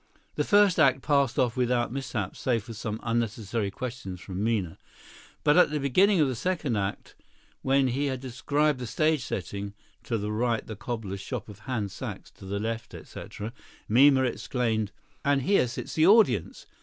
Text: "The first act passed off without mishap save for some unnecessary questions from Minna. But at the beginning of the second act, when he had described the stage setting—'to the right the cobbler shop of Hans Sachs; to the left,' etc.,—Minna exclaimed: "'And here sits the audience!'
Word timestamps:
"The 0.33 0.43
first 0.43 0.79
act 0.79 1.03
passed 1.03 1.37
off 1.37 1.55
without 1.55 1.91
mishap 1.91 2.35
save 2.35 2.63
for 2.63 2.73
some 2.73 2.99
unnecessary 3.03 3.69
questions 3.69 4.19
from 4.19 4.43
Minna. 4.43 4.79
But 5.43 5.57
at 5.57 5.69
the 5.69 5.79
beginning 5.79 6.19
of 6.19 6.27
the 6.27 6.33
second 6.33 6.75
act, 6.75 7.13
when 7.61 7.89
he 7.89 8.07
had 8.07 8.19
described 8.19 8.79
the 8.79 8.87
stage 8.87 9.23
setting—'to 9.23 10.17
the 10.17 10.31
right 10.31 10.65
the 10.65 10.75
cobbler 10.75 11.17
shop 11.17 11.49
of 11.49 11.59
Hans 11.59 11.93
Sachs; 11.93 12.31
to 12.31 12.45
the 12.45 12.57
left,' 12.59 12.95
etc.,—Minna 12.95 14.23
exclaimed: 14.23 14.91
"'And 15.23 15.43
here 15.43 15.67
sits 15.67 15.93
the 15.93 16.07
audience!' 16.07 16.65